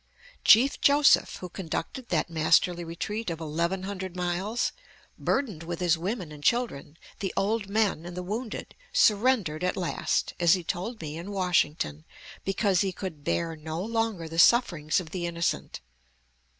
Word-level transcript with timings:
Chief 0.43 0.81
Joseph, 0.81 1.35
who 1.41 1.47
conducted 1.49 2.09
that 2.09 2.27
masterly 2.27 2.83
retreat 2.83 3.29
of 3.29 3.39
eleven 3.39 3.83
hundred 3.83 4.15
miles, 4.15 4.71
burdened 5.19 5.61
with 5.61 5.79
his 5.79 5.95
women 5.95 6.31
and 6.31 6.43
children, 6.43 6.97
the 7.19 7.31
old 7.37 7.69
men 7.69 8.03
and 8.03 8.17
the 8.17 8.23
wounded, 8.23 8.73
surrendered 8.91 9.63
at 9.63 9.77
last, 9.77 10.33
as 10.39 10.55
he 10.55 10.63
told 10.63 11.01
me 11.03 11.19
in 11.19 11.29
Washington, 11.29 12.03
because 12.43 12.81
he 12.81 12.91
could 12.91 13.23
"bear 13.23 13.55
no 13.55 13.79
longer 13.79 14.27
the 14.27 14.39
sufferings 14.39 14.99
of 14.99 15.11
the 15.11 15.27
innocent." 15.27 15.81